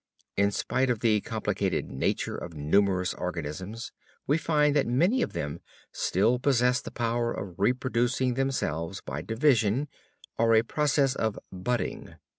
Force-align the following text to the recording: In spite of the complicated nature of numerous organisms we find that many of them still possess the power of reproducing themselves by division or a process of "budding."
In 0.35 0.49
spite 0.49 0.89
of 0.89 1.01
the 1.01 1.21
complicated 1.21 1.91
nature 1.91 2.35
of 2.35 2.55
numerous 2.55 3.13
organisms 3.13 3.91
we 4.25 4.35
find 4.39 4.75
that 4.75 4.87
many 4.87 5.21
of 5.21 5.33
them 5.33 5.59
still 5.91 6.39
possess 6.39 6.81
the 6.81 6.89
power 6.89 7.31
of 7.31 7.59
reproducing 7.59 8.33
themselves 8.33 8.99
by 9.01 9.21
division 9.21 9.87
or 10.39 10.55
a 10.55 10.63
process 10.63 11.13
of 11.15 11.37
"budding." 11.51 12.15